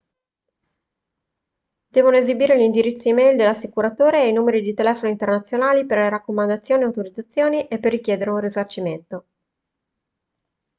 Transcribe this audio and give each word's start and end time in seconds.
devono 1.87 2.17
esibire 2.17 2.57
l'indirizzo 2.57 3.07
e-mail 3.09 3.35
dell'assicuratore 3.37 4.23
e 4.23 4.29
i 4.29 4.33
numeri 4.33 4.59
di 4.61 4.73
telefono 4.73 5.11
internazionali 5.11 5.85
per 5.85 5.99
le 5.99 6.09
raccomandazioni/autorizzazioni 6.09 7.67
e 7.67 7.77
per 7.77 7.91
richiedere 7.91 8.31
un 8.31 8.39
risarcimento 8.39 9.25